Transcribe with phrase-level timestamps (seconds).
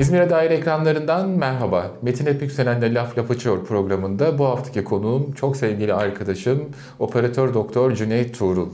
[0.00, 1.90] İzmir'e dair ekranlarından merhaba.
[2.02, 6.68] Metin Hep Yükselen'de Laf Laf Açıyor programında bu haftaki konuğum çok sevgili arkadaşım
[6.98, 8.68] operatör doktor Cüneyt Tuğrul.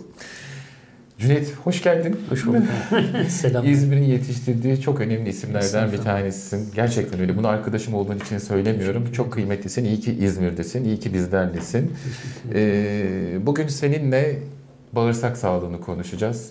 [1.19, 2.21] Cüneyt hoş geldin.
[2.31, 2.62] Hoş bulduk.
[3.29, 3.67] Selam.
[3.67, 6.75] İzmir'in yetiştirdiği çok önemli isimlerden bir tanesisin.
[6.75, 7.36] Gerçekten öyle.
[7.36, 9.13] Bunu arkadaşım olduğun için söylemiyorum.
[9.13, 9.85] Çok kıymetlisin.
[9.85, 10.85] İyi ki İzmir'desin.
[10.85, 11.93] İyi ki bizlerlesin.
[12.54, 13.07] Ee,
[13.40, 14.39] bugün seninle
[14.93, 16.50] bağırsak sağlığını konuşacağız.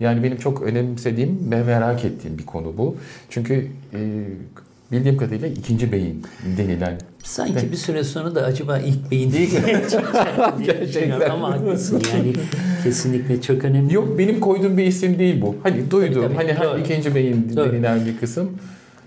[0.00, 2.96] Yani benim çok önemsediğim ve merak ettiğim bir konu bu.
[3.30, 3.98] Çünkü e,
[4.92, 6.22] bildiğim kadarıyla ikinci beyin
[6.58, 6.98] denilen.
[7.22, 9.50] Sanki bir süre sonra da acaba ilk beyin değil
[10.66, 11.30] Gerçekten.
[11.30, 12.32] Ama haklısın yani
[12.84, 13.94] kesinlikle çok önemli.
[13.94, 15.56] Yok benim koyduğum bir isim değil bu.
[15.62, 16.22] Hani duydum.
[16.22, 16.80] Tabii, tabii, hani doğru.
[16.80, 17.72] ikinci beyin Doğru.
[17.72, 18.50] denilen bir kısım.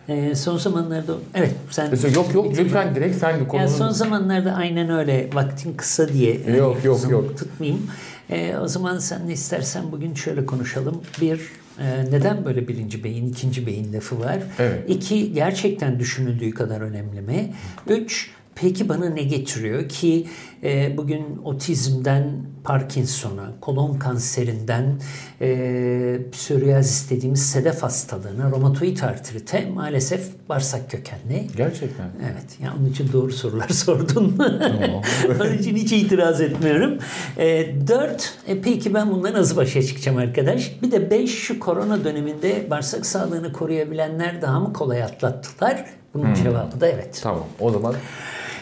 [0.09, 3.67] Ee, son zamanlarda evet sen Yok yok lütfen direkt sen konunun...
[3.67, 7.37] yani son zamanlarda aynen öyle vaktin kısa diye Yok, yok, uzun yok.
[7.37, 7.87] tutmayayım.
[8.29, 11.01] Ee, o zaman sen ne istersen bugün şöyle konuşalım.
[11.21, 11.39] Bir
[11.79, 14.37] e, neden böyle birinci beyin, ikinci beyin lafı var?
[14.59, 14.89] Evet.
[14.89, 17.53] İki gerçekten düşünüldüğü kadar önemli mi?
[17.87, 20.27] Üç peki bana ne getiriyor ki
[20.63, 24.99] e, bugün otizmden Parkinson'a, kolon kanserinden
[25.41, 31.47] e, psoriasis dediğimiz sedef hastalığına, romatoid artrite maalesef bağırsak kökenli.
[31.57, 32.09] Gerçekten.
[32.23, 34.35] Evet, ya onun için doğru sorular sordun.
[34.37, 35.01] Tamam.
[35.41, 36.97] onun için hiç itiraz etmiyorum.
[37.37, 40.81] E, dört, e, peki ben bundan nasıl başa çıkacağım arkadaş?
[40.81, 45.85] Bir de beş, şu korona döneminde bağırsak sağlığını koruyabilenler daha mı kolay atlattılar?
[46.13, 47.19] Bunun cevabı da evet.
[47.23, 47.95] Tamam o zaman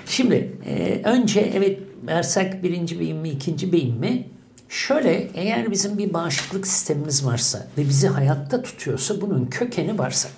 [0.07, 4.27] Şimdi e, önce evet bağırsak birinci beyin mi ikinci beyin mi?
[4.69, 10.31] Şöyle eğer bizim bir bağışıklık sistemimiz varsa ve bizi hayatta tutuyorsa bunun kökeni bağırsak.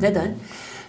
[0.00, 0.34] Neden?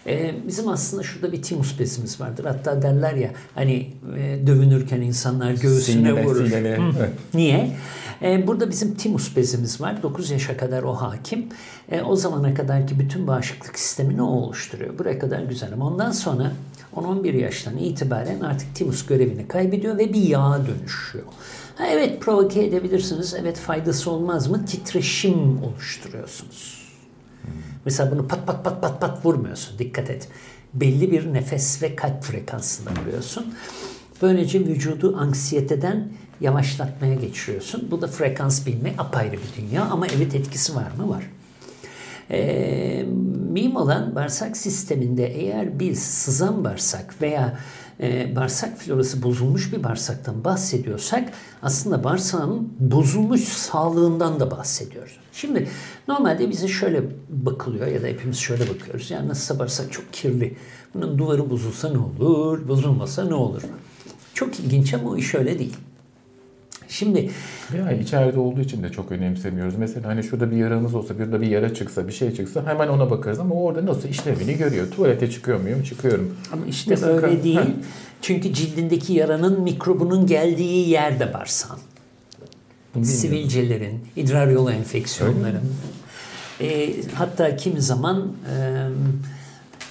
[0.08, 2.45] E, bizim aslında şurada bir timus bezimiz vardır.
[2.45, 6.52] Hatta derler ya hani e, dövünürken insanlar göğsüne Sinirle, vurur.
[6.52, 6.80] Evet.
[7.34, 7.72] Niye?
[8.22, 10.04] E, burada bizim timus bezimiz var.
[10.04, 11.45] 9 yaşa kadar o hakim.
[11.92, 15.00] E, o zamana kadarki bütün bağışıklık sistemini o oluşturuyor.
[15.00, 16.52] Buraya kadar güzel ama ondan sonra
[16.95, 21.26] 10-11 yaştan itibaren artık timus görevini kaybediyor ve bir yağa dönüşüyor.
[21.76, 23.33] Ha, evet provoke edebilirsiniz.
[23.33, 24.65] Evet faydası olmaz mı?
[24.65, 26.83] Titreşim oluşturuyorsunuz.
[27.86, 29.80] Mesela bunu pat pat pat pat pat vurmuyorsun.
[29.80, 30.27] Dikkat et.
[30.73, 33.54] Belli bir nefes ve kalp frekansında vuruyorsun.
[34.21, 36.11] Böylece vücudu anksiyeteden
[36.42, 37.87] yavaşlatmaya geçiriyorsun.
[37.92, 41.10] Bu da frekans bilme apayrı bir dünya ama evet etkisi var mı?
[41.10, 41.23] Var.
[42.32, 43.06] E,
[43.52, 47.60] mühim olan bağırsak sisteminde eğer biz sızan bağırsak veya
[48.00, 51.30] e, bağırsak florası bozulmuş bir bağırsaktan bahsediyorsak
[51.61, 55.20] aslında bağırsağın bozulmuş sağlığından da bahsediyoruz.
[55.34, 55.67] Şimdi
[56.08, 59.11] normalde bize şöyle bakılıyor ya da hepimiz şöyle bakıyoruz.
[59.11, 60.55] Yani nasılsa bağırsak çok kirli.
[60.94, 63.61] Bunun duvarı bozulsa ne olur, bozulmasa ne olur?
[64.34, 65.78] Çok ilginç ama o iş öyle değil.
[66.93, 67.30] Şimdi
[67.77, 69.76] yani içeride olduğu için de çok önemsemiyoruz.
[69.76, 73.11] Mesela hani şurada bir yaramız olsa, burada bir yara çıksa, bir şey çıksa hemen ona
[73.11, 74.92] bakarız ama orada nasıl işlevini görüyor.
[74.92, 75.83] Tuvalete çıkıyor muyum?
[75.83, 76.37] Çıkıyorum.
[76.52, 77.59] Ama işte Mesela- öyle değil.
[78.21, 83.04] Çünkü cildindeki yaranın mikrobunun geldiği yerde bilmiyorum.
[83.04, 85.73] Sivilcelerin, idrar yolu enfeksiyonların.
[86.61, 88.87] E, hatta kimi zaman e,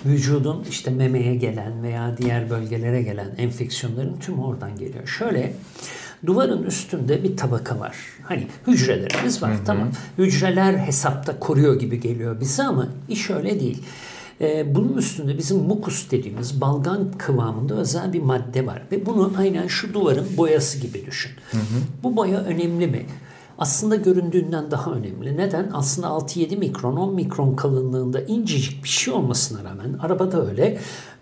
[0.04, 5.06] vücudun işte memeye gelen veya diğer bölgelere gelen enfeksiyonların tüm oradan geliyor.
[5.06, 5.52] Şöyle
[6.26, 7.96] duvarın üstünde bir tabaka var.
[8.22, 9.88] Hani hücrelerimiz var tamam.
[10.18, 13.82] Hücreler hesapta koruyor gibi geliyor bize ama iş öyle değil.
[14.40, 18.82] Ee, bunun üstünde bizim mukus dediğimiz balgam kıvamında özel bir madde var.
[18.92, 21.32] Ve bunu aynen şu duvarın boyası gibi düşün.
[22.02, 23.06] Bu boya önemli mi?
[23.58, 25.36] Aslında göründüğünden daha önemli.
[25.36, 25.70] Neden?
[25.72, 30.78] Aslında 6-7 mikron, 10 mikron kalınlığında incecik bir şey olmasına rağmen arabada öyle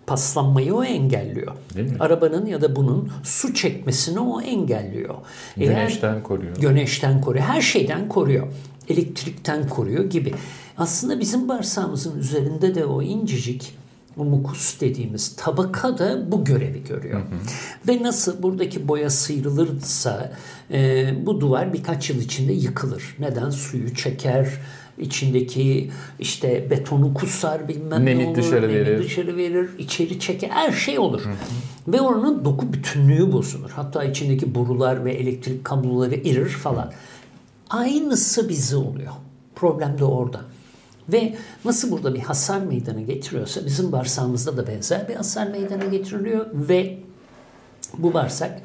[0.07, 1.51] paslanmayı o engelliyor.
[1.75, 1.97] Değil mi?
[1.99, 5.15] Arabanın ya da bunun su çekmesini o engelliyor.
[5.57, 6.55] Eğer- Güneşten koruyor.
[6.57, 7.45] Güneşten koruyor.
[7.45, 8.47] Her şeyden koruyor.
[8.89, 10.33] Elektrikten koruyor gibi.
[10.77, 13.75] Aslında bizim bağırsağımızın üzerinde de o incecik
[14.15, 17.21] mukus dediğimiz tabaka da bu görevi görüyor.
[17.87, 20.31] Ve nasıl buradaki boya sıyrılırsa
[20.71, 23.15] e, bu duvar birkaç yıl içinde yıkılır.
[23.19, 23.49] Neden?
[23.49, 24.47] Suyu çeker,
[24.97, 28.35] içindeki işte betonu kusar bilmem Nemi ne olur.
[28.35, 29.03] dışarı nemi verir.
[29.03, 31.21] dışarı verir, içeri çeker, her şey olur.
[31.87, 33.69] Ve oranın doku bütünlüğü bozulur.
[33.69, 36.91] Hatta içindeki borular ve elektrik kabloları erir falan.
[37.69, 39.11] Aynısı bize oluyor.
[39.55, 40.41] Problem de orada.
[41.09, 46.45] Ve nasıl burada bir hasar meydana getiriyorsa bizim bağırsağımızda da benzer bir hasar meydana getiriliyor
[46.53, 46.97] ve
[47.97, 48.61] bu bağırsak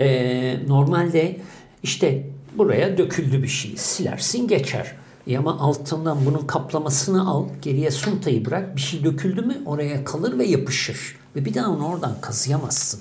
[0.00, 1.36] e, normalde
[1.82, 4.92] işte buraya döküldü bir şey silersin geçer.
[5.26, 10.38] E ama altından bunun kaplamasını al, geriye suntayı bırak, bir şey döküldü mü oraya kalır
[10.38, 11.16] ve yapışır.
[11.36, 13.00] Ve bir daha onu oradan kazıyamazsın.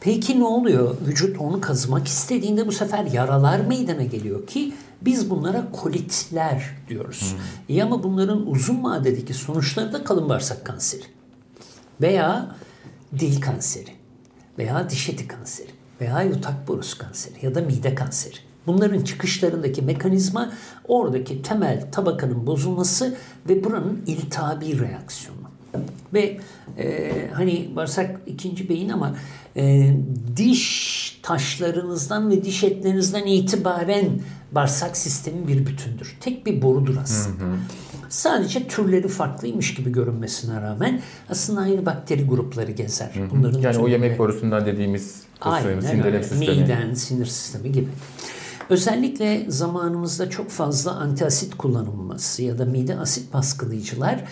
[0.00, 0.96] Peki ne oluyor?
[1.06, 4.72] Vücut onu kazımak istediğinde bu sefer yaralar meydana geliyor ki
[5.04, 7.36] Biz bunlara kolitler diyoruz.
[7.68, 11.02] İyi ama bunların uzun vadedeki sonuçları da kalın bağırsak kanseri.
[12.00, 12.56] Veya
[13.18, 13.90] dil kanseri.
[14.58, 15.70] Veya diş eti kanseri.
[16.00, 17.34] Veya yutak borusu kanseri.
[17.46, 18.36] Ya da mide kanseri.
[18.66, 20.52] Bunların çıkışlarındaki mekanizma
[20.88, 23.16] oradaki temel tabakanın bozulması
[23.48, 25.38] ve buranın iltihabi reaksiyonu.
[26.14, 26.40] Ve
[26.78, 29.16] e, hani bağırsak ikinci beyin ama
[29.56, 29.94] e,
[30.36, 30.93] diş
[31.24, 34.20] taşlarınızdan ve diş etlerinizden itibaren
[34.52, 36.16] bağırsak sistemi bir bütündür.
[36.20, 37.44] Tek bir borudur aslında.
[37.44, 37.56] Hı hı.
[38.08, 43.10] Sadece türleri farklıymış gibi görünmesine rağmen aslında aynı bakteri grupları gezer.
[43.14, 43.30] Hı hı.
[43.30, 46.60] Bunların yani o yemek borusundan dediğimiz Aynen sindirim sistemi.
[46.60, 47.88] Miden, sinir sistemi gibi.
[48.70, 54.24] Özellikle zamanımızda çok fazla antiasit kullanılması ya da mide asit baskılayıcılar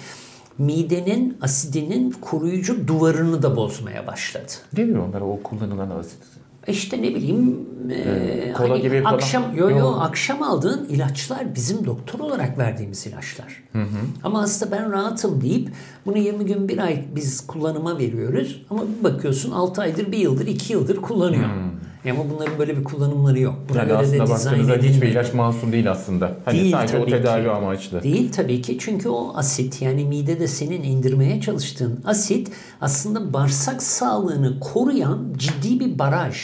[0.59, 4.53] midenin asidinin koruyucu duvarını da bozmaya başladı.
[4.77, 6.32] Ne diyor onlar o kullanılan asit?
[6.67, 9.55] İşte ne bileyim e, kola hani gibi akşam falan.
[9.55, 13.63] yo yo akşam aldığın ilaçlar bizim doktor olarak verdiğimiz ilaçlar.
[13.73, 13.99] Hı hı.
[14.23, 15.69] Ama aslında ben rahatım deyip
[16.07, 18.63] bunu 20 gün bir ay biz kullanıma veriyoruz.
[18.71, 21.45] Ama bir bakıyorsun 6 aydır, bir yıldır, 2 yıldır kullanıyor.
[21.49, 21.92] Hı.
[22.11, 23.55] Ama bunların böyle bir kullanımları yok.
[23.69, 26.37] Buna yani aslında baktığınızda hiçbir ilaç masum değil aslında.
[26.45, 27.51] Hani değil, sadece o tedavi ki.
[27.51, 28.03] amaçlı.
[28.03, 32.51] Değil tabii ki çünkü o asit yani midede senin indirmeye çalıştığın asit
[32.81, 36.37] aslında bağırsak sağlığını koruyan ciddi bir baraj.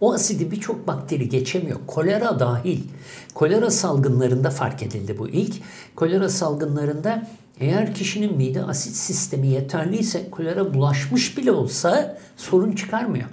[0.00, 1.78] O asidi birçok bakteri geçemiyor.
[1.86, 2.80] Kolera dahil.
[3.34, 5.54] Kolera salgınlarında fark edildi bu ilk.
[5.96, 7.28] Kolera salgınlarında
[7.60, 13.28] eğer kişinin mide asit sistemi yeterliyse kolera bulaşmış bile olsa sorun çıkarmıyor.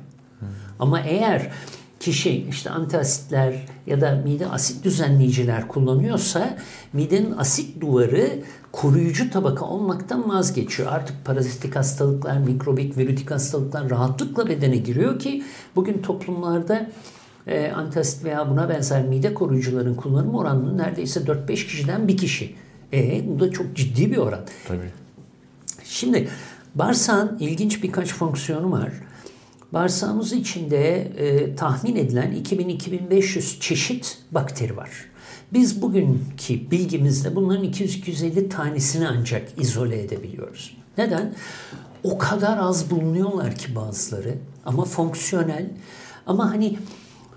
[0.79, 1.51] Ama eğer
[1.99, 6.57] kişi işte antiasitler ya da mide asit düzenleyiciler kullanıyorsa
[6.93, 8.29] midenin asit duvarı
[8.71, 10.91] koruyucu tabaka olmaktan vazgeçiyor.
[10.91, 15.43] Artık parazitik hastalıklar, mikrobik, virütik hastalıklar rahatlıkla bedene giriyor ki
[15.75, 16.89] bugün toplumlarda
[17.47, 22.55] e, antiasit veya buna benzer mide koruyucuların kullanım oranının neredeyse 4-5 kişiden bir kişi.
[22.93, 24.41] E, bu da çok ciddi bir oran.
[24.67, 24.91] Tabii.
[25.83, 26.27] Şimdi
[26.75, 28.91] bağırsağın ilginç birkaç fonksiyonu var.
[29.73, 34.89] Bağırsağımız içinde e, tahmin edilen 2000-2500 çeşit bakteri var.
[35.53, 40.77] Biz bugünkü bilgimizle bunların 200-250 tanesini ancak izole edebiliyoruz.
[40.97, 41.35] Neden?
[42.03, 44.35] O kadar az bulunuyorlar ki bazıları
[44.65, 45.69] ama fonksiyonel
[46.27, 46.77] ama hani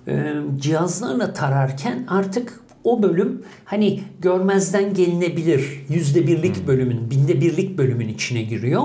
[0.09, 5.85] e, cihazlarla tararken artık o bölüm hani görmezden gelinebilir.
[5.89, 6.67] Yüzde birlik hmm.
[6.67, 8.83] bölümün, binde birlik bölümün içine giriyor.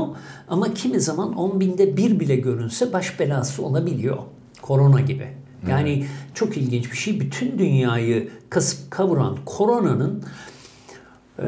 [0.47, 4.17] Ama kimi zaman on binde bir bile görünse baş belası olabiliyor.
[4.61, 5.27] Korona gibi.
[5.69, 6.07] Yani hmm.
[6.33, 7.19] çok ilginç bir şey.
[7.19, 10.23] Bütün dünyayı kasıp kavuran koronanın
[11.39, 11.45] e,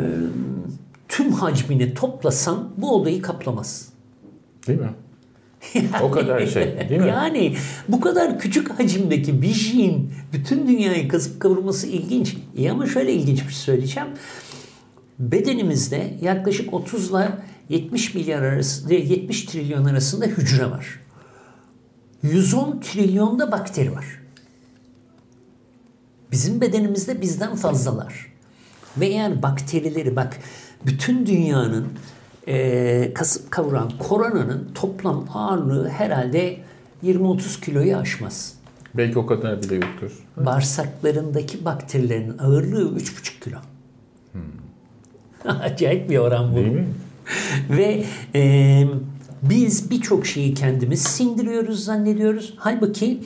[1.07, 3.89] tüm hacmini toplasan bu odayı kaplamaz.
[4.67, 4.89] Değil mi?
[5.73, 7.07] Yani, o kadar şey değil mi?
[7.07, 7.55] Yani
[7.89, 12.37] bu kadar küçük hacimdeki bir şeyin bütün dünyayı kasıp kavurması ilginç.
[12.55, 14.09] İyi ama şöyle ilginç bir şey söyleyeceğim.
[15.19, 17.29] Bedenimizde yaklaşık 30 ile
[17.69, 20.99] 70 milyar arası, 70 trilyon arasında hücre var.
[22.23, 24.05] 110 trilyonda bakteri var.
[26.31, 28.33] Bizim bedenimizde bizden fazlalar.
[28.97, 30.37] Ve eğer bakterileri bak
[30.85, 31.87] bütün dünyanın
[32.47, 36.57] e, kasıp kavuran koronanın toplam ağırlığı herhalde
[37.03, 38.53] 20-30 kiloyu aşmaz.
[38.93, 40.11] Belki o kadar bile yoktur.
[40.37, 43.57] Bağırsaklarındaki bakterilerin ağırlığı 3,5 kilo.
[44.31, 44.41] Hmm.
[45.61, 46.55] Acayip bir oran bu.
[46.55, 46.87] Değil mi?
[47.69, 48.03] Ve
[48.35, 48.83] e,
[49.41, 52.53] biz birçok şeyi kendimiz sindiriyoruz zannediyoruz.
[52.57, 53.23] Halbuki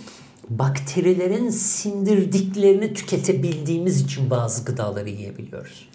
[0.49, 5.89] bakterilerin sindirdiklerini tüketebildiğimiz için bazı gıdaları yiyebiliyoruz.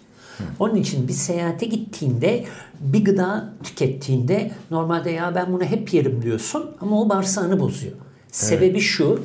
[0.59, 2.45] Onun için bir seyahate gittiğinde
[2.79, 7.93] bir gıda tükettiğinde normalde ya ben bunu hep yerim diyorsun ama o bağırsağını bozuyor.
[8.31, 8.81] Sebebi evet.
[8.81, 9.23] şu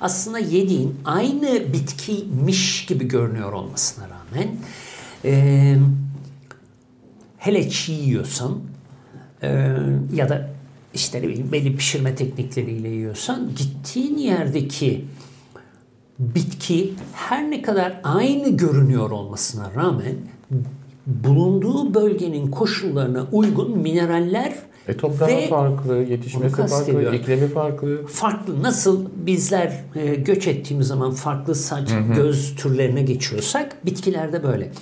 [0.00, 4.48] aslında yediğin aynı bitkiymiş gibi görünüyor olmasına rağmen
[5.24, 5.76] e,
[7.38, 8.58] hele çiğ yiyorsan
[9.42, 9.76] e,
[10.14, 10.50] ya da
[10.94, 15.04] işte belli pişirme teknikleriyle yiyorsan gittiğin yerdeki
[16.20, 20.14] bitki her ne kadar aynı görünüyor olmasına rağmen
[21.06, 24.54] bulunduğu bölgenin koşullarına uygun mineraller
[24.88, 28.06] e toprağı ve farklı, yetişmesi farklı, iklimi farklı.
[28.06, 28.62] Farklı.
[28.62, 32.14] Nasıl bizler e, göç ettiğimiz zaman farklı saç, hı hı.
[32.14, 34.72] göz türlerine geçiyorsak bitkilerde böyle.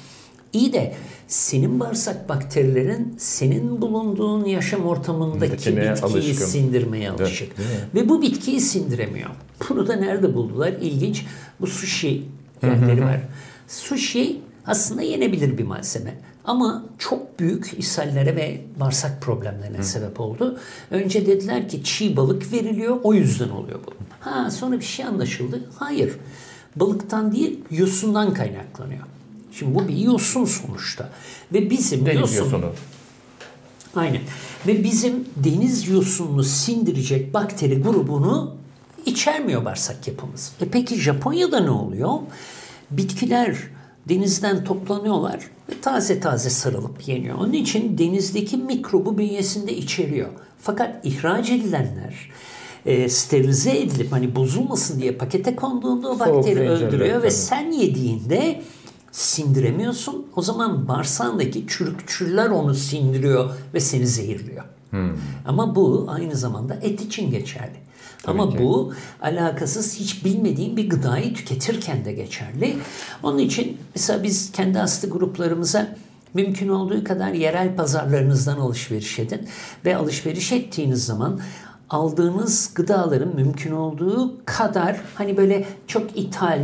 [0.53, 0.95] İyi de
[1.29, 6.47] senin bağırsak bakterilerin senin bulunduğun yaşam ortamındaki Bitkine bitkiyi alışkın.
[6.47, 7.53] sindirmeye alışık.
[7.59, 9.31] Evet, Ve bu bitkiyi sindiremiyor.
[9.69, 10.73] Bunu da nerede buldular?
[10.81, 11.27] İlginç.
[11.61, 12.23] Bu sushi
[12.63, 13.21] yerleri var.
[13.69, 16.15] Sushi aslında yenebilir bir malzeme.
[16.45, 19.85] Ama çok büyük ishallere ve bağırsak problemlerine Hı.
[19.85, 20.59] sebep oldu.
[20.91, 23.91] Önce dediler ki çiğ balık veriliyor o yüzden oluyor bu.
[24.21, 25.65] Ha sonra bir şey anlaşıldı.
[25.79, 26.13] Hayır.
[26.77, 29.01] balıktan değil yosundan kaynaklanıyor.
[29.53, 31.11] Şimdi bu bir yosun sonuçta.
[31.53, 32.73] Ve bizim Deniz yosun, yosunu.
[33.97, 34.21] Aynen.
[34.67, 38.55] Ve bizim deniz yosununu sindirecek bakteri grubunu
[39.07, 40.53] içermiyor bağırsak yapımız.
[40.61, 42.19] E peki Japonya'da ne oluyor?
[42.91, 43.57] Bitkiler
[44.09, 45.41] denizden toplanıyorlar
[45.71, 47.39] ve taze taze sarılıp yeniyor.
[47.39, 50.29] Onun için denizdeki mikrobu bünyesinde içeriyor.
[50.59, 52.31] Fakat ihraç edilenler
[52.87, 58.63] e, sterilize edilip hani bozulmasın diye pakete konduğunda o Soğuk bakteri öldürüyor ve sen yediğinde
[59.13, 60.27] sindiremiyorsun.
[60.37, 64.65] O zaman bağırsağındaki çürükçüller onu sindiriyor ve seni zehirliyor.
[64.91, 65.11] Hmm.
[65.47, 67.77] Ama bu aynı zamanda et için geçerli.
[68.27, 68.59] Ama ki.
[68.59, 72.77] bu alakasız hiç bilmediğin bir gıdayı tüketirken de geçerli.
[73.23, 75.97] Onun için mesela biz kendi hasta gruplarımıza
[76.35, 79.49] mümkün olduğu kadar yerel pazarlarınızdan alışveriş edin
[79.85, 81.41] ve alışveriş ettiğiniz zaman
[81.91, 86.61] aldığınız gıdaların mümkün olduğu kadar hani böyle çok ithal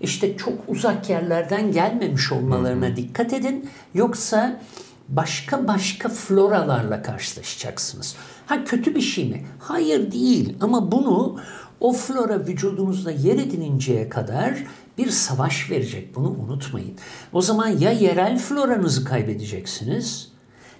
[0.00, 3.70] işte çok uzak yerlerden gelmemiş olmalarına dikkat edin.
[3.94, 4.60] Yoksa
[5.08, 8.16] başka başka floralarla karşılaşacaksınız.
[8.46, 9.46] Ha kötü bir şey mi?
[9.58, 11.36] Hayır değil ama bunu
[11.80, 14.66] o flora vücudunuzda yer edininceye kadar
[14.98, 16.16] bir savaş verecek.
[16.16, 16.94] Bunu unutmayın.
[17.32, 20.32] O zaman ya yerel floranızı kaybedeceksiniz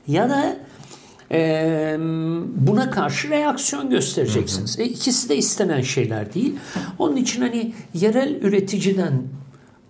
[0.06, 0.56] ya da
[1.32, 1.96] e,
[2.56, 4.78] buna karşı reaksiyon göstereceksiniz.
[4.78, 6.54] E, ikisi de istenen şeyler değil.
[6.98, 9.22] Onun için hani yerel üreticiden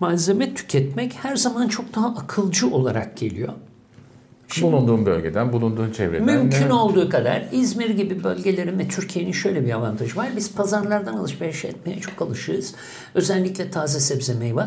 [0.01, 3.53] malzeme tüketmek her zaman çok daha akılcı olarak geliyor.
[4.63, 6.25] Bulunduğun bölgeden, bulunduğun çevreden.
[6.27, 10.29] Mümkün ne- olduğu kadar İzmir gibi bölgelerin ve Türkiye'nin şöyle bir avantajı var.
[10.37, 12.75] Biz pazarlardan alışveriş etmeye çok alışığız.
[13.15, 14.63] Özellikle taze sebze meyve.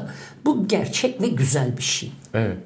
[0.46, 2.12] Bu gerçek ve güzel bir şey.
[2.34, 2.58] Evet.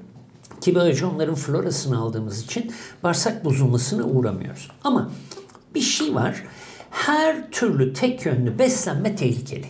[0.65, 2.72] Ki böylece onların florasını aldığımız için
[3.03, 4.72] bağırsak bozulmasına uğramıyoruz.
[4.84, 5.12] Ama
[5.75, 6.43] bir şey var.
[6.89, 9.65] Her türlü tek yönlü beslenme tehlikeli.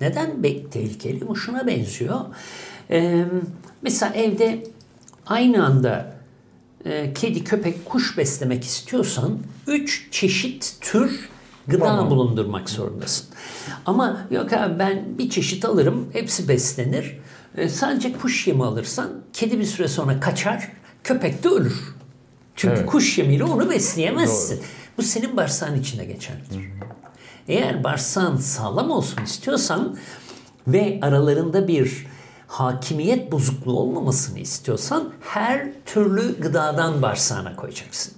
[0.00, 1.28] Neden be- tehlikeli?
[1.28, 2.20] Bu şuna benziyor.
[2.90, 3.24] Ee,
[3.82, 4.64] mesela evde
[5.26, 6.16] aynı anda
[6.84, 11.28] e, kedi, köpek, kuş beslemek istiyorsan üç çeşit tür
[11.68, 12.10] gıda Tamam.
[12.10, 13.26] bulundurmak zorundasın.
[13.86, 17.18] Ama yok abi ben bir çeşit alırım, hepsi beslenir.
[17.56, 20.72] E, sadece kuş yemi alırsan kedi bir süre sonra kaçar,
[21.04, 21.94] köpek de ölür.
[22.56, 22.86] Çünkü Evet.
[22.86, 24.60] kuş yemiyle onu besleyemezsin.
[24.98, 26.60] Bu senin bağırsağın içinde geçerlidir.
[27.48, 29.96] Eğer bağırsağın sağlam olsun istiyorsan
[30.66, 32.06] ve aralarında bir
[32.46, 38.12] hakimiyet bozukluğu olmamasını istiyorsan her türlü gıdadan bağırsağına koyacaksın.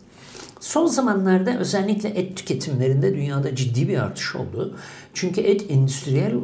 [0.61, 4.77] Son zamanlarda özellikle et tüketimlerinde dünyada ciddi bir artış oldu.
[5.15, 6.35] Çünkü et endüstriyel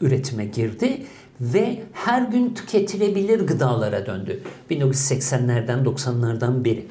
[0.00, 1.06] üretime girdi
[1.40, 4.42] ve her gün tüketilebilir gıdalara döndü.
[4.70, 6.86] 1980'lerden 90'lardan beri.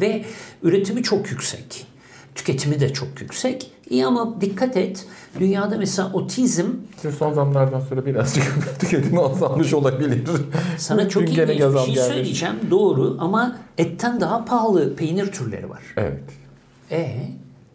[0.00, 0.24] Ve
[0.62, 1.86] üretimi çok yüksek.
[2.34, 3.70] Tüketimi de çok yüksek.
[3.90, 5.06] İyi ama dikkat et.
[5.40, 6.66] Dünyada mesela otizm
[7.02, 8.44] Şu son zamlardan sonra birazcık
[8.80, 10.22] tüketimi azalmış olabilir.
[10.78, 11.98] sana çok ilginç bir şey gelmiş.
[12.00, 12.54] söyleyeceğim.
[12.70, 15.82] Doğru ama etten daha pahalı peynir türleri var.
[15.96, 16.22] Evet.
[16.90, 17.30] E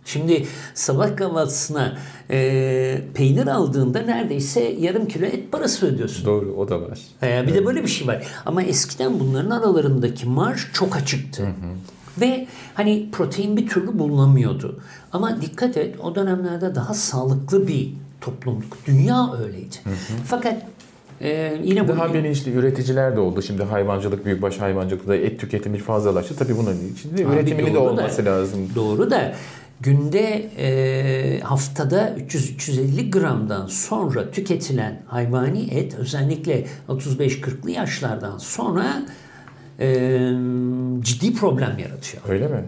[0.06, 1.98] şimdi sabah kahvaltısına
[2.30, 6.26] e, peynir aldığında neredeyse yarım kilo et parası ödüyorsun.
[6.26, 7.00] Doğru o da var.
[7.24, 8.28] E, bir de böyle bir şey var.
[8.46, 11.48] Ama eskiden bunların aralarındaki marj çok açıktı.
[12.22, 14.80] Ve hani protein bir türlü bulunamıyordu.
[15.14, 18.78] Ama dikkat et o dönemlerde daha sağlıklı bir toplumduk.
[18.88, 19.76] Dünya öyleydi.
[20.26, 20.56] Fakat
[21.22, 23.42] e, yine Daha bu bilinçli üreticiler de oldu.
[23.42, 26.36] Şimdi hayvancılık, büyükbaş hayvancılıkta et tüketimi fazlalaştı.
[26.36, 28.60] Tabii bunun için de Abi üretiminin de doğru da- olması lazım.
[28.76, 29.34] Doğru da
[29.82, 39.06] günde e, haftada 300-350 gramdan sonra tüketilen hayvani et özellikle 35-40'lı yaşlardan sonra
[39.80, 39.88] e,
[41.02, 42.24] ciddi problem yaratıyor.
[42.30, 42.64] Öyle mi?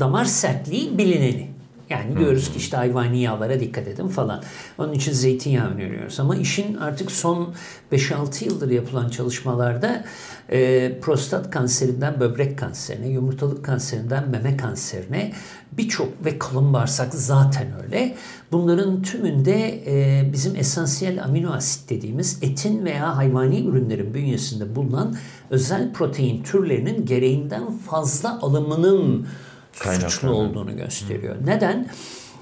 [0.00, 1.51] Damar sertliği bilineni.
[1.92, 4.42] Yani diyoruz ki işte hayvani yağlara dikkat edin falan.
[4.78, 6.20] Onun için zeytinyağı öneriyoruz.
[6.20, 7.54] Ama işin artık son
[7.92, 10.04] 5-6 yıldır yapılan çalışmalarda
[10.52, 15.32] e, prostat kanserinden böbrek kanserine, yumurtalık kanserinden meme kanserine
[15.72, 18.14] birçok ve kalın bağırsak zaten öyle.
[18.52, 25.16] Bunların tümünde e, bizim esansiyel amino asit dediğimiz etin veya hayvani ürünlerin bünyesinde bulunan
[25.50, 29.26] özel protein türlerinin gereğinden fazla alımının
[29.72, 31.36] suçlu olduğunu gösteriyor.
[31.44, 31.88] Neden?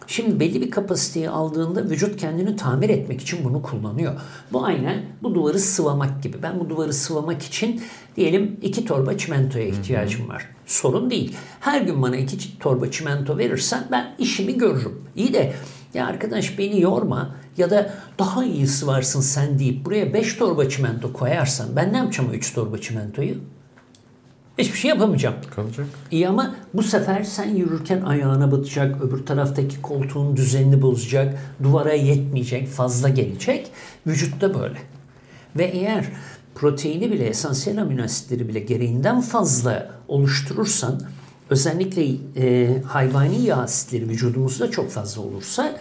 [0.06, 4.20] Şimdi belli bir kapasiteyi aldığında vücut kendini tamir etmek için bunu kullanıyor.
[4.52, 6.42] Bu aynen bu duvarı sıvamak gibi.
[6.42, 7.82] Ben bu duvarı sıvamak için
[8.16, 10.48] diyelim iki torba çimentoya ihtiyacım var.
[10.66, 11.36] Sorun değil.
[11.60, 15.02] Her gün bana iki torba çimento verirsen ben işimi görürüm.
[15.16, 15.52] İyi de
[15.94, 21.12] ya arkadaş beni yorma ya da daha iyisi varsın sen deyip buraya 5 torba çimento
[21.12, 23.34] koyarsan ben ne yapacağım o 3 torba çimentoyu?
[24.60, 25.34] Hiçbir şey yapamayacağım.
[25.56, 25.86] Kalacak.
[26.10, 32.68] İyi ama bu sefer sen yürürken ayağına batacak, öbür taraftaki koltuğun düzenini bozacak, duvara yetmeyecek,
[32.68, 33.70] fazla gelecek.
[34.06, 34.78] Vücutta böyle.
[35.56, 36.06] Ve eğer
[36.54, 41.00] proteini bile, esansiyel amino asitleri bile gereğinden fazla oluşturursan
[41.50, 45.76] özellikle e, hayvani yağ asitleri vücudumuzda çok fazla olursa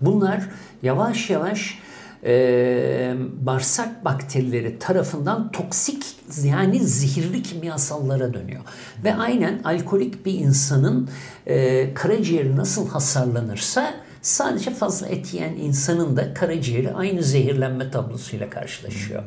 [0.00, 0.48] bunlar
[0.82, 1.78] yavaş yavaş
[2.24, 6.04] e, bağırsak bakterileri tarafından toksik
[6.44, 8.60] yani zehirli kimyasallara dönüyor.
[9.04, 11.08] Ve aynen alkolik bir insanın
[11.46, 19.22] e, karaciğeri nasıl hasarlanırsa sadece fazla et yiyen insanın da karaciğeri aynı zehirlenme tablosuyla karşılaşıyor.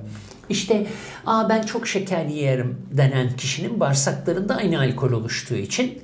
[0.49, 0.87] İşte
[1.25, 6.01] Aa ben çok şeker yerim denen kişinin bağırsaklarında aynı alkol oluştuğu için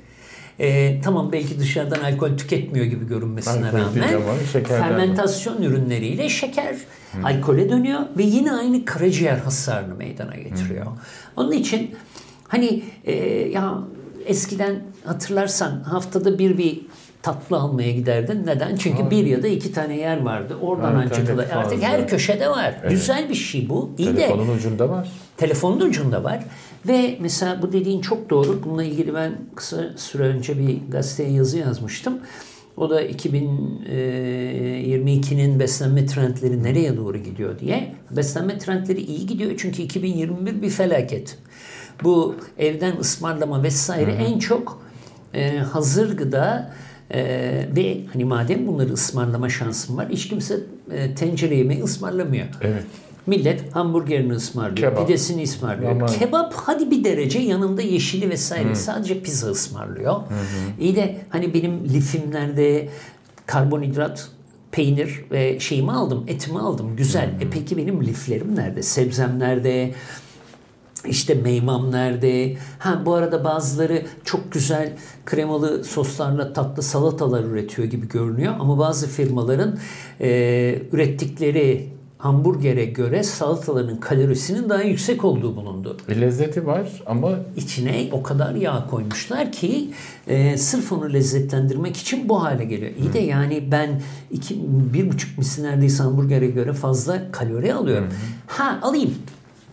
[0.59, 6.75] e, tamam belki dışarıdan alkol tüketmiyor gibi görünmesine Alkol rağmen fermentasyon ürünleriyle şeker
[7.23, 10.85] alkole dönüyor ve yine aynı karaciğer hasarını meydana getiriyor.
[11.35, 11.95] Onun için
[12.47, 13.13] hani e,
[13.49, 13.79] ya
[14.25, 16.81] eskiden hatırlarsan haftada bir bir
[17.25, 18.45] tatlı almaya giderdin.
[18.45, 18.75] Neden?
[18.75, 20.55] Çünkü bir ya da iki tane yer vardı.
[20.61, 22.75] Oradan Evet, ancak evet, artık her köşede var.
[22.89, 23.91] Güzel bir şey bu.
[23.97, 25.09] İyi de Telefonun ucunda var.
[25.37, 26.43] telefonun ucunda var.
[26.87, 28.63] Ve mesela bu dediğin çok doğru.
[28.63, 32.19] Bununla ilgili ben kısa süre önce bir gazeteye yazı yazmıştım.
[32.77, 37.95] O da 2022'nin beslenme trendleri nereye doğru gidiyor diye.
[38.11, 41.37] Beslenme trendleri iyi gidiyor çünkü 2021 bir felaket.
[42.03, 44.81] Bu evden ısmarlama vesaire en çok
[45.33, 46.73] e, hazır gıda
[47.11, 47.23] e,
[47.75, 50.59] ve hani madem bunları ısmarlama şansım var hiç kimse
[50.91, 52.47] e, tencere yemeği ısmarlamıyor.
[52.61, 52.83] Evet.
[53.27, 55.07] Millet hamburgerini ısmarlıyor, Kebap.
[55.07, 55.91] pidesini ısmarlıyor.
[55.91, 60.15] Ama- Kebap hadi bir derece yanında yeşili vesaire sadece pizza ısmarlıyor.
[60.79, 62.89] İyi de hani benim lifimlerde
[63.45, 64.29] karbonhidrat,
[64.71, 66.95] peynir ve şeyimi aldım, etimi aldım.
[66.95, 67.29] Güzel.
[67.41, 68.83] E peki benim liflerim nerede?
[68.83, 69.91] Sebzem nerede?
[71.07, 72.57] İşte meymam nerede?
[72.79, 74.93] Ha bu arada bazıları çok güzel
[75.25, 78.53] kremalı soslarla tatlı salatalar üretiyor gibi görünüyor.
[78.59, 79.77] Ama bazı firmaların
[80.21, 81.87] e, ürettikleri
[82.25, 85.97] hamburgere göre salataların kalorisinin daha yüksek olduğu bulundu.
[86.09, 89.89] Bir lezzeti var ama İçine o kadar yağ koymuşlar ki
[90.27, 92.91] e, sırf onu lezzetlendirmek için bu hale geliyor.
[92.99, 94.61] İyi de yani ben iki,
[94.93, 98.07] bir buçuk misli neredeyse hamburgere göre fazla kalori alıyorum.
[98.47, 99.15] Ha alayım.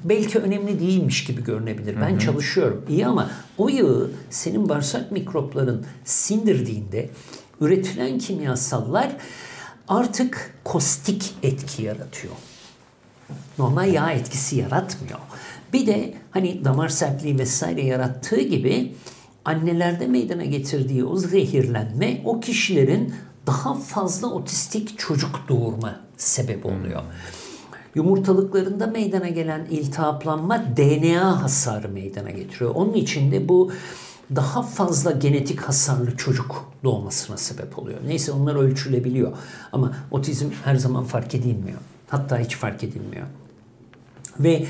[0.04, 1.96] Belki önemli değilmiş gibi görünebilir.
[2.00, 2.84] Ben çalışıyorum.
[2.88, 7.10] İyi ama o yağı senin bağırsak mikropların sindirdiğinde
[7.60, 9.12] üretilen kimyasallar
[9.88, 12.34] artık kostik etki yaratıyor
[13.58, 15.18] normal yağ etkisi yaratmıyor.
[15.72, 18.94] Bir de hani damar sertliği vesaire yarattığı gibi
[19.44, 23.14] annelerde meydana getirdiği o zehirlenme o kişilerin
[23.46, 27.02] daha fazla otistik çocuk doğurma sebebi oluyor.
[27.94, 32.74] Yumurtalıklarında meydana gelen iltihaplanma DNA hasarı meydana getiriyor.
[32.74, 33.72] Onun için de bu
[34.36, 37.98] daha fazla genetik hasarlı çocuk doğmasına sebep oluyor.
[38.06, 39.32] Neyse onlar ölçülebiliyor.
[39.72, 41.78] Ama otizm her zaman fark edilmiyor.
[42.08, 43.26] Hatta hiç fark edilmiyor.
[44.40, 44.66] Ve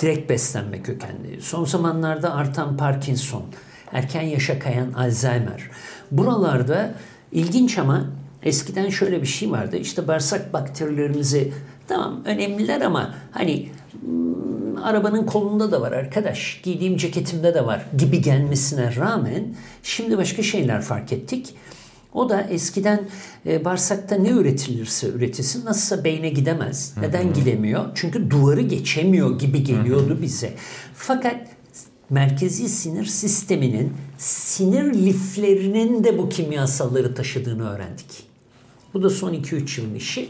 [0.00, 1.42] direkt beslenme kökenli.
[1.42, 3.44] Son zamanlarda artan Parkinson,
[3.92, 5.70] erken yaşa kayan Alzheimer.
[6.10, 6.94] Buralarda
[7.32, 8.04] ilginç ama
[8.42, 9.76] eskiden şöyle bir şey vardı.
[9.76, 11.52] İşte bağırsak bakterilerimizi
[11.88, 13.68] tamam önemliler ama hani
[14.84, 19.44] arabanın kolunda da var arkadaş, giydiğim ceketimde de var gibi gelmesine rağmen
[19.82, 21.54] şimdi başka şeyler fark ettik.
[22.12, 23.08] O da eskiden
[23.46, 26.94] e, bağırsakta ne üretilirse üretilsin nasılsa beyne gidemez.
[27.00, 27.84] Neden gidemiyor?
[27.94, 30.52] Çünkü duvarı geçemiyor gibi geliyordu bize.
[30.94, 31.36] Fakat
[32.10, 38.24] merkezi sinir sisteminin sinir liflerinin de bu kimyasalları taşıdığını öğrendik.
[38.94, 40.28] Bu da son 2-3 yılın işi.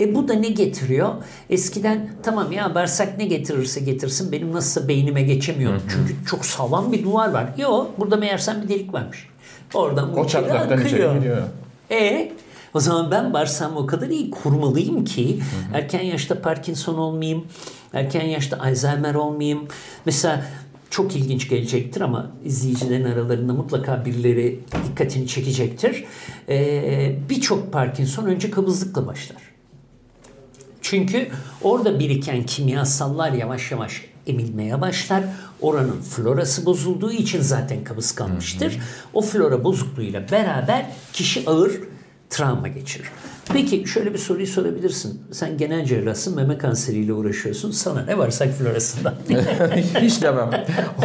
[0.00, 1.14] E bu da ne getiriyor?
[1.50, 5.80] Eskiden tamam ya bağırsak ne getirirse getirsin benim nasılsa beynime geçemiyor.
[5.88, 7.46] Çünkü çok sağlam bir duvar var.
[7.58, 9.28] Yok burada meğersem bir delik varmış.
[9.74, 11.42] Oradan bu o çatlaktan içeri giriyor.
[11.90, 12.32] E
[12.74, 15.40] o zaman ben bağırsağımı o kadar iyi kurmalıyım ki
[15.74, 17.44] erken yaşta Parkinson olmayayım,
[17.92, 19.68] erken yaşta Alzheimer olmayayım.
[20.06, 20.44] Mesela
[20.90, 26.04] çok ilginç gelecektir ama izleyicilerin aralarında mutlaka birileri dikkatini çekecektir.
[26.48, 29.42] Ee, Birçok Parkinson önce kabızlıkla başlar.
[30.82, 31.28] Çünkü
[31.62, 35.24] orada biriken kimyasallar yavaş yavaş emilmeye başlar.
[35.60, 38.78] Oranın florası bozulduğu için zaten kabız kalmıştır.
[39.14, 41.72] O flora bozukluğuyla beraber kişi ağır
[42.30, 43.06] travma geçirir.
[43.52, 45.20] Peki şöyle bir soruyu sorabilirsin.
[45.32, 47.70] Sen genel cerrahsın, meme kanseriyle uğraşıyorsun.
[47.70, 49.14] Sana ne varsak florasından.
[50.00, 50.50] Hiç demem.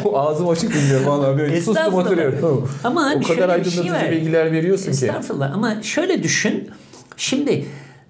[0.06, 2.06] O ağzım açık dinliyorum vallahi böyle sustum Estağfurullah.
[2.06, 2.70] oturuyorum.
[2.84, 4.12] Ama o şöyle kadar şey aydınlatıcı var.
[4.12, 4.90] bilgiler veriyorsun ki.
[4.92, 6.70] Estağfurullah ama şöyle düşün.
[7.18, 7.66] Şimdi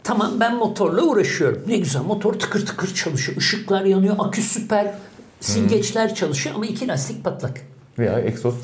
[0.05, 1.63] tamam ben motorla uğraşıyorum.
[1.67, 3.37] Ne güzel motor tıkır tıkır çalışıyor.
[3.37, 4.93] Işıklar yanıyor, akü süper,
[5.39, 7.61] silgeçler çalışıyor ama iki lastik patlak.
[7.99, 8.55] Veya egzoz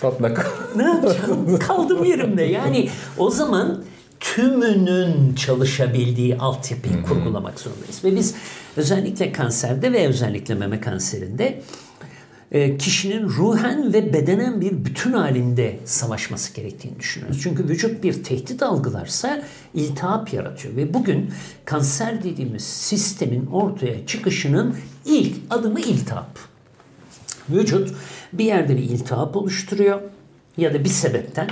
[0.00, 0.46] patlak.
[0.76, 1.58] Ne yapacağım?
[1.58, 2.42] Kaldım yerimde.
[2.42, 3.84] Yani o zaman
[4.20, 8.04] tümünün çalışabildiği altyapıyı kurgulamak zorundayız.
[8.04, 8.34] Ve biz
[8.76, 11.62] özellikle kanserde ve özellikle meme kanserinde
[12.78, 17.40] kişinin ruhen ve bedenen bir bütün halinde savaşması gerektiğini düşünüyoruz.
[17.42, 19.42] Çünkü vücut bir tehdit algılarsa
[19.74, 21.30] iltihap yaratıyor ve bugün
[21.64, 26.38] kanser dediğimiz sistemin ortaya çıkışının ilk adımı iltihap.
[27.50, 27.94] Vücut
[28.32, 30.00] bir yerde bir iltihap oluşturuyor
[30.56, 31.48] ya da bir sebepten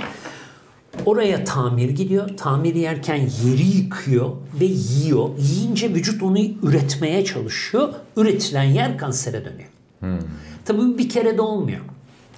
[1.05, 2.29] oraya tamir gidiyor.
[2.37, 5.29] Tamir yerken yeri yıkıyor ve yiyor.
[5.37, 7.93] Yiyince vücut onu üretmeye çalışıyor.
[8.17, 9.69] Üretilen yer kansere dönüyor.
[10.65, 11.81] Tabii bir kere de olmuyor.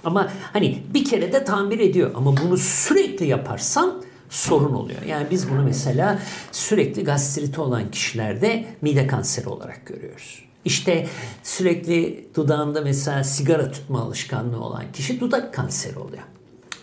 [0.04, 2.12] Ama hani bir kere de tamir ediyor.
[2.16, 5.02] Ama bunu sürekli yaparsan sorun oluyor.
[5.02, 6.20] Yani biz bunu mesela
[6.52, 10.46] sürekli gastriti olan kişilerde mide kanseri olarak görüyoruz.
[10.66, 11.08] İşte
[11.44, 16.24] sürekli dudağında mesela sigara tutma alışkanlığı olan kişi dudak kanseri oluyor.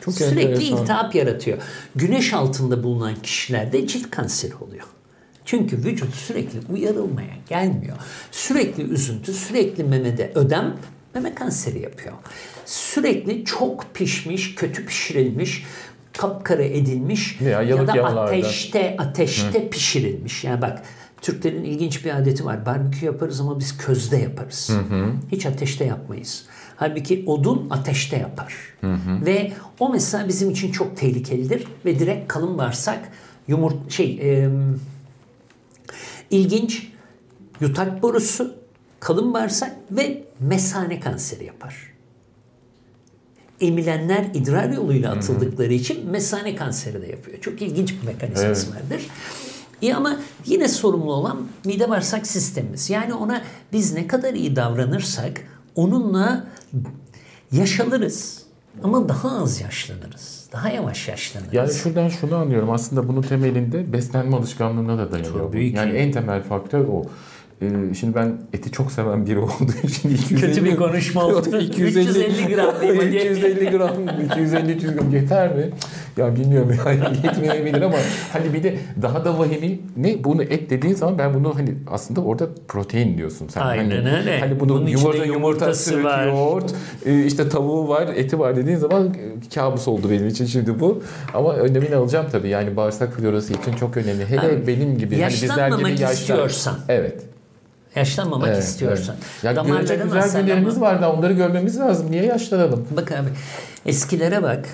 [0.01, 0.77] Çok sürekli enteresan.
[0.77, 1.59] iltihap yaratıyor.
[1.95, 4.85] Güneş altında bulunan kişilerde cilt kanseri oluyor.
[5.49, 7.97] Çünkü vücut sürekli uyarılmaya gelmiyor.
[8.31, 10.77] Sürekli üzüntü, sürekli memede ödem
[11.15, 12.15] meme kanseri yapıyor.
[12.67, 15.65] Sürekli çok pişmiş, kötü pişirilmiş,
[16.19, 18.21] kapkara edilmiş ya yanık da yağlarda.
[18.21, 20.45] ateşte ateşte pişirilmiş.
[20.45, 20.83] Yani bak
[21.23, 22.67] Türklerin ilginç bir adeti var.
[22.67, 24.71] Barbekü yaparız ama biz közde yaparız.
[25.33, 26.45] Hiç ateşte yapmayız.
[26.77, 28.55] Halbuki odun ateşte yapar.
[29.27, 32.99] Ve o mesela bizim için çok tehlikelidir ve direkt kalın bağırsak
[33.49, 34.49] yumurt şey e,
[36.31, 36.93] ilginç
[37.61, 38.55] yutak borusu,
[39.01, 41.93] kalın bağırsak ve mesane kanseri yapar.
[43.61, 47.41] Emilenler idrar yoluyla atıldıkları için mesane kanseri de yapıyor.
[47.41, 48.83] Çok ilginç bir mekanizması Evet.
[48.83, 49.07] vardır.
[49.83, 52.91] İyi ama yine sorumlu olan mide bağırsak sistemimiz.
[52.91, 55.41] Yani ona biz ne kadar iyi davranırsak
[55.75, 56.47] onunla
[57.53, 58.43] yaşlanırız.
[58.83, 60.38] Ama daha az yaşlanırız.
[60.53, 61.55] Daha yavaş yaşlanırız.
[61.55, 62.71] Yani şuradan şunu anlıyorum.
[62.71, 65.49] Aslında bunun temelinde beslenme alışkanlığına da dayanıyor.
[65.49, 65.77] Tabii ki.
[65.77, 67.03] Yani en temel faktör o.
[67.63, 71.57] Ee, şimdi ben eti çok seven biri olduğu için 250 Kötü bir konuşma oldu.
[71.57, 73.05] 350 gram değil mi?
[73.17, 73.91] 250 gram,
[74.25, 75.71] 250 300 gram yeter mi?
[76.17, 77.97] Ya bilmiyorum yani yetmeyebilir ama
[78.33, 80.25] hani bir de daha da vahimi ne?
[80.25, 83.61] Bunu et dediğin zaman ben bunu hani aslında orada protein diyorsun sen.
[83.61, 84.41] Aynen hani, öyle.
[84.41, 86.27] Hani bunun Bunun yumurta, yumurta, yumurtası süt, var.
[86.27, 86.75] yoğurt,
[87.07, 91.03] e, işte tavuğu var, eti var dediğin zaman e, kabus oldu benim için şimdi bu.
[91.35, 92.49] Ama önemini alacağım tabii.
[92.49, 94.27] Yani bağırsak florası için çok önemli.
[94.27, 96.13] Hele Abi, benim gibi hani bizler gibi yaşlar.
[96.13, 96.75] istiyorsan.
[96.89, 97.23] Evet.
[97.97, 99.17] Yaşlanmamak Evet, istiyorsan.
[99.45, 99.57] evet.
[99.57, 102.11] Ya güzel günlerimiz var da onları görmemiz lazım.
[102.11, 102.87] Niye yaşlanalım?
[102.97, 103.29] Bak abi
[103.87, 104.67] eskilere bak.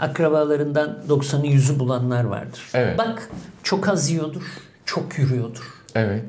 [0.00, 2.62] Akrabalarından 90'ı yüzü bulanlar vardır.
[2.74, 2.98] Evet.
[2.98, 3.28] Bak
[3.62, 4.42] çok az yiyordur,
[4.84, 5.74] çok yürüyordur.
[5.94, 6.24] Evet.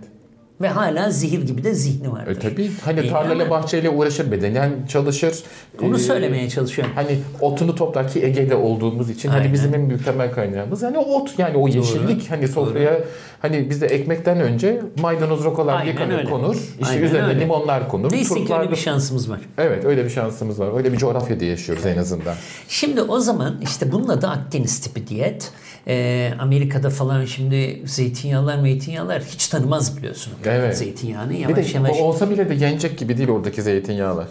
[0.62, 2.32] Ve hala zehir gibi de zihni vardır.
[2.32, 5.40] E tabii hani İyi tarlayla bahçeyle uğraşır bedenen çalışır.
[5.84, 6.94] Onu Ee, söylemeye çalışıyorum.
[6.96, 9.54] Hani otunu toplar ki Ege'de olduğumuz için hani Aynen.
[9.54, 13.00] bizim en büyük temel kaynağımız hani ot yani o yeşillik hani sofraya
[13.42, 16.30] hani bizde ekmekten önce maydanoz rokalar yıkanır öyle.
[16.30, 16.56] konur.
[16.56, 17.40] İşte Aynen üzerine öyle.
[17.40, 18.12] limonlar konur.
[18.12, 19.40] Neyse ki turplar öyle da- bir şansımız var.
[19.58, 20.78] Evet öyle bir şansımız var.
[20.78, 22.36] Öyle bir coğrafyada yaşıyoruz en azından.
[22.68, 25.52] Şimdi o zaman işte bunun adı Akdeniz tipi diyet.
[25.88, 30.34] Ee, Amerika'da falan şimdi zeytinyağlar meytinyağlar hiç tanımaz biliyorsun.
[30.46, 30.78] Evet.
[30.78, 32.00] Zeytinyağını Bir yavaş de yavaş.
[32.00, 34.28] olsa bile de yenecek gibi değil oradaki zeytinyağlar.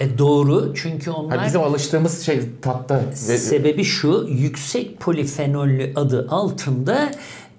[0.00, 7.10] E, doğru çünkü onlar Hani bizim alıştığımız şey tatta sebebi şu yüksek polifenollü adı altında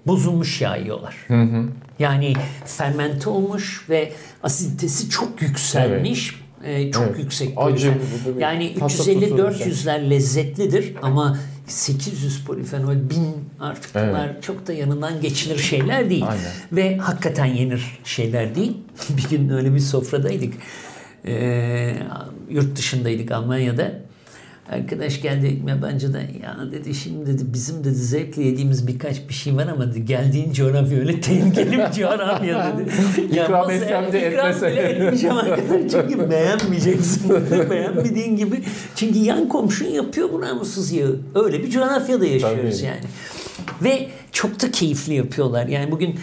[0.06, 1.16] bozulmuş yağ yiyorlar.
[1.98, 2.32] Yani
[2.64, 6.43] fermente olmuş ve asiditesi çok yükselmiş.
[6.64, 7.18] E, çok Evet.
[7.18, 7.94] yüksek Acı,
[8.38, 13.18] Yani tatlı tuzlu 350-400'ler lezzetlidir ama 800 polifenol, 1000
[13.60, 16.24] artık bunlar çok da yanından geçilir şeyler değil.
[16.28, 16.52] Aynen.
[16.72, 18.76] Ve hakikaten yenir şeyler değil.
[19.16, 20.54] bir gün öyle bir sofradaydık.
[21.26, 21.96] Ee,
[22.50, 24.03] yurt dışındaydık Almanya'da.
[24.70, 29.66] Arkadaş geldi yabancıdan ya dedi şimdi dedi bizim dedi zevkle yediğimiz birkaç bir şey var
[29.66, 32.90] ama dedi, geldiğin coğrafya öyle tehlikeli bir coğrafya dedi.
[33.34, 37.70] İkram etsem de bile etmeyeceğim arkadaş çünkü beğenmeyeceksin dedi.
[37.70, 38.62] Beğenmediğin gibi.
[38.96, 41.20] Çünkü yan komşun yapıyor bu namussuz yağı.
[41.34, 42.86] Öyle bir coğrafyada yaşıyoruz Tabii.
[42.86, 43.04] yani.
[43.82, 45.66] Ve çok da keyifli yapıyorlar.
[45.66, 46.18] Yani bugün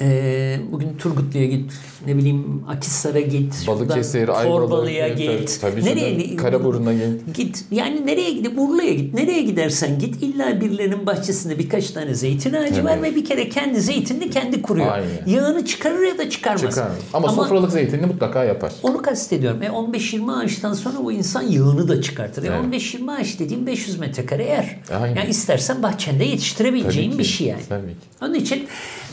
[0.00, 1.72] ee, bugün Turgutlu'ya git,
[2.06, 5.58] ne bileyim Akhisar'a git, Balıkesir, Torbalı'ya git.
[5.60, 7.34] tabii nereye Karaburun'a git.
[7.36, 7.64] Git.
[7.70, 9.14] Yani nereye gidip Urla'ya git.
[9.14, 10.22] Nereye gidersen git.
[10.22, 13.12] İlla birilerinin bahçesinde birkaç tane zeytin ağacı var Evet.
[13.12, 14.92] ve bir kere kendi zeytinini kendi kuruyor.
[14.92, 15.06] Aynen.
[15.26, 16.60] Yağını çıkarır ya da çıkarmaz.
[16.60, 16.88] Çıkar.
[17.12, 18.72] Ama, sofralık zeytinini mutlaka yapar.
[18.82, 19.62] Onu kastediyorum.
[19.62, 22.42] E 15-20 ağaçtan sonra o insan yağını da çıkartır.
[22.42, 22.60] E Evet.
[22.74, 24.76] 15-20 ağaç dediğim 500 metrekare yer.
[25.00, 25.16] Aynen.
[25.16, 27.62] Yani istersen bahçende yetiştirebileceğin bir şey yani.
[27.68, 27.96] tabii ki.
[28.22, 28.66] Onun için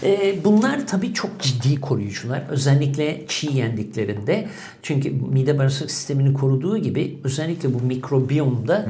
[0.04, 2.44] E, bunlar tabii çok ciddi koruyucular.
[2.50, 2.81] Özellikle
[3.28, 4.48] çiğ yendiklerinde.
[4.82, 8.88] Çünkü mide bağırsak sistemini koruduğu gibi özellikle bu mikrobiyom da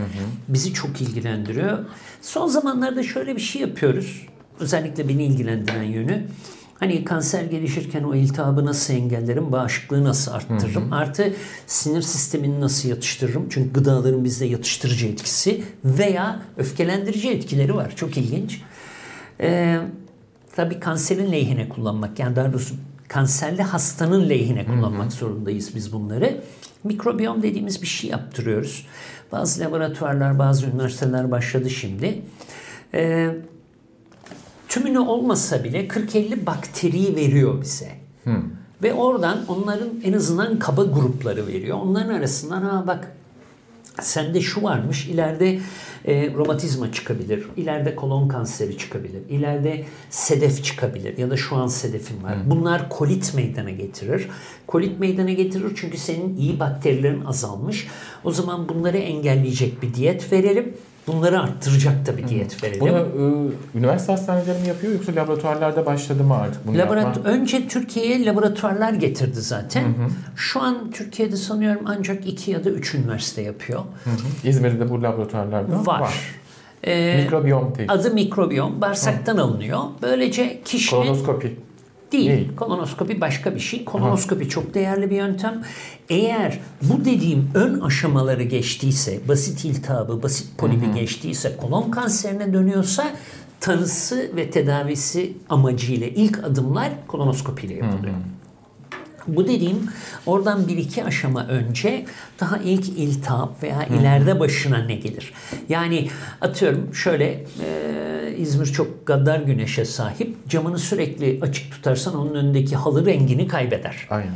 [0.48, 1.78] bizi çok ilgilendiriyor.
[2.22, 4.28] Son zamanlarda şöyle bir şey yapıyoruz.
[4.60, 6.24] Özellikle beni ilgilendiren yönü.
[6.80, 11.34] Hani kanser gelişirken o iltihabı nasıl engellerim, bağışıklığı nasıl arttırırım, artı
[11.68, 13.50] sinir sistemini nasıl yatıştırırım.
[13.50, 17.94] Çünkü gıdaların bizde yatıştırıcı etkisi veya öfkelendirici etkileri var.
[17.96, 18.62] Çok ilginç.
[19.42, 19.80] Ee,
[20.56, 22.76] tabii kanserin lehine kullanmak, yani daha doğrusu
[23.12, 26.42] kanserli hastanın lehine kullanmak zorundayız biz bunları.
[26.84, 28.88] Mikrobiyom dediğimiz bir şey yaptırıyoruz.
[29.32, 32.22] Bazı laboratuvarlar, bazı üniversiteler başladı şimdi.
[32.94, 33.36] Ee,
[34.70, 37.92] tümünü olmasa bile 40-50 bakteriyi veriyor bize.
[38.84, 41.78] Ve oradan onların en azından kaba grupları veriyor.
[41.78, 43.12] Onların arasından ha bak
[44.00, 45.60] sende şu varmış, ileride
[46.06, 52.24] e, romatizma çıkabilir, ileride kolon kanseri çıkabilir, ileride sedef çıkabilir ya da şu an sedefin
[52.24, 52.38] var.
[52.46, 54.28] Bunlar kolit meydana getirir.
[54.68, 57.88] Kolit meydana getirir çünkü senin iyi bakterilerin azalmış.
[58.24, 60.74] O zaman bunları engelleyecek bir diyet verelim.
[61.08, 62.82] Bunları arttıracak da bir diyet verelim.
[62.82, 62.98] Bunu
[63.76, 67.32] e, üniversite hastaneleri mi yapıyor yoksa laboratuvarlarda başladı mı artık bunu Laborat yapma?
[67.32, 69.84] önce Türkiye'ye laboratuvarlar getirdi zaten.
[70.36, 73.80] Şu an Türkiye'de sanıyorum ancak iki ya da üç üniversite yapıyor.
[74.04, 74.48] Hı hı.
[74.50, 76.14] İzmir'de bu laboratuvarlarda Var.
[76.84, 77.92] Ee, Mikrobiyom testi.
[77.94, 79.80] adı mikrobiyom bağırsaktan alınıyor.
[80.02, 81.58] Böylece kişinin Kolonoskopi.
[82.12, 82.32] Değil.
[82.32, 82.56] Değil.
[82.56, 83.86] Kolonoskopi başka bir şey.
[83.86, 85.64] Kolonoskopi çok değerli bir yöntem.
[86.10, 93.08] Eğer bu dediğim ön aşamaları geçtiyse, basit iltihabı, basit polibi geçtiyse, kolon kanserine dönüyorsa
[93.60, 98.14] tanısı ve tedavisi amacıyla ilk adımlar kolonoskopiyle yapılıyor.
[99.28, 99.78] Bu dediğim
[100.26, 102.06] oradan bir iki aşama önce
[102.40, 105.34] daha ilk iltihap veya ileride başına ne gelir?
[105.70, 106.10] Yani
[106.42, 107.26] atıyorum şöyle
[107.66, 110.50] e, İzmir çok gaddar güneşe sahip.
[110.50, 114.08] Camını sürekli açık tutarsan onun önündeki halı rengini kaybeder.
[114.10, 114.34] Aynen.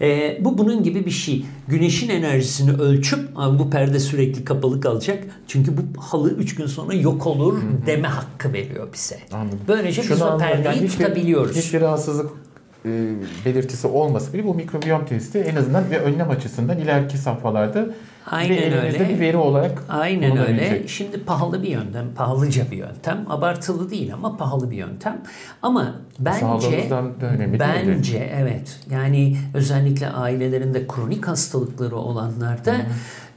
[0.00, 1.44] E, bu bunun gibi bir şey.
[1.68, 5.24] Güneşin enerjisini ölçüp "Abi bu perde sürekli kapalı kalacak.
[5.48, 9.18] Çünkü bu halı 3 gün sonra yok olur deme hakkı veriyor bize.
[9.32, 9.58] Anladım.
[9.68, 10.38] Böylece biz Şunu o anladım.
[10.46, 11.56] perdeyi Yani hiçbir- tutabiliyoruz.
[11.56, 12.51] Hiçbir rahatsızlık e,
[13.44, 17.86] belirtisi olmasa bile bu mikrobiyom testi en azından bir önlem açısından ileriki safhalarda
[18.26, 19.14] Aynen bir elimizde öyle.
[19.14, 20.88] bir veri olarak Aynen öyle.
[20.88, 23.24] Şimdi pahalı bir yöntem, pahalıca bir yöntem.
[23.28, 25.22] Abartılı değil ama pahalı bir yöntem.
[25.62, 26.66] Ama bence
[27.20, 28.80] önemli değil bence evet.
[28.90, 32.74] Yani özellikle ailelerinde kronik hastalıkları olanlarda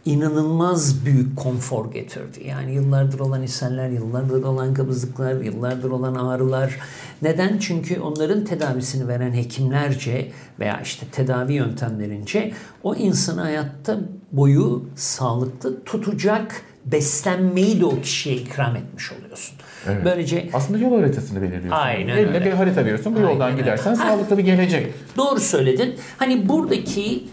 [0.06, 2.48] inanılmaz büyük konfor getirdi.
[2.48, 6.80] Yani yıllardır olan ishaller, yıllardır olan kabızlıklar, yıllardır olan ağrılar.
[7.22, 7.58] Neden?
[7.58, 12.52] Çünkü onların tedavisini veren hekimlerce veya işte tedavi yöntemlerince
[12.84, 13.98] o insanı hayatta
[14.32, 19.56] boyu sağlıklı tutacak beslenmeyi de o kişiye ikram etmiş oluyorsun.
[19.88, 20.06] Evet.
[20.06, 21.72] Böylece Aslında yol haritasını belirliyorsun.
[21.72, 22.46] Aynen Eline öyle.
[22.46, 23.15] bir harita veriyorsun.
[23.15, 23.62] Bu Aynen yoldan öyle.
[23.62, 24.08] gidersen Ha.
[24.08, 24.94] sağlıklı bir gelecek.
[25.18, 25.96] Doğru söyledin.
[26.18, 27.24] Hani buradaki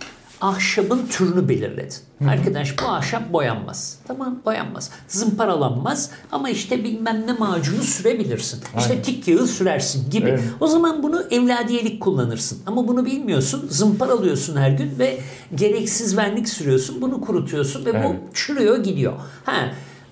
[0.42, 1.96] ahşabın türünü belirledin.
[2.28, 3.98] Arkadaş bu ahşap boyanmaz.
[4.06, 4.90] Tamam boyanmaz.
[5.08, 8.60] Zımparalanmaz ama işte bilmem ne macunu sürebilirsin.
[8.78, 9.02] İşte Aynen.
[9.02, 10.28] tik yağı sürersin gibi.
[10.30, 10.42] Evet.
[10.60, 12.58] O zaman bunu evladiyelik kullanırsın.
[12.66, 13.66] Ama bunu bilmiyorsun.
[13.70, 15.18] Zımparalıyorsun her gün ve
[15.54, 17.02] gereksiz vernik sürüyorsun.
[17.02, 18.04] Bunu kurutuyorsun ve Evet.
[18.04, 19.12] bu çürüyor gidiyor.
[19.44, 19.52] Ha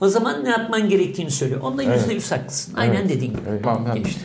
[0.01, 1.61] o zaman ne yapman gerektiğini söylüyor.
[1.61, 1.99] Onda Evet.
[2.01, 2.75] yüzde yüz haklısın.
[2.77, 3.09] Aynen Evet.
[3.09, 3.43] dediğin gibi.
[3.51, 4.21] Evet, tamam, ben- Geçti.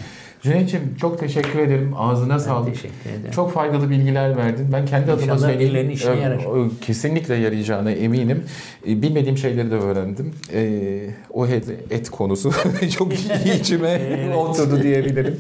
[0.45, 1.91] Cüneyt'ciğim çok teşekkür ederim.
[1.97, 2.73] Ağzına sağlık.
[2.73, 3.31] teşekkür ederim.
[3.31, 4.67] Çok faydalı bilgiler verdin.
[4.73, 5.59] Ben kendi adıma İnşallah söyleyeyim.
[5.69, 6.39] birilerinin işine Ee, yarar.
[6.81, 8.43] Kesinlikle yarayacağına eminim.
[8.87, 10.33] Ee, Bilmediğim şeyleri de öğrendim.
[10.53, 12.51] Ee, o et, et konusu
[12.97, 13.13] çok
[13.59, 14.01] içime
[14.35, 15.39] oturdu diyebilirim.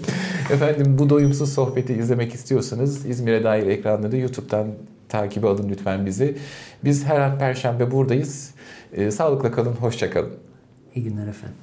[0.53, 4.67] Efendim bu doyumsuz sohbeti izlemek istiyorsanız İzmir'e dair ekranları YouTube'dan
[5.09, 6.37] takibe alın lütfen bizi.
[6.83, 8.51] Biz her an Perşembe buradayız.
[8.93, 10.33] Ee, sağlıkla kalın, hoşça kalın.
[10.95, 11.55] İyi günler efendim.